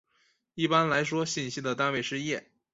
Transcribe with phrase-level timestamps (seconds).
[0.55, 2.49] 一般来说信息的单位是页。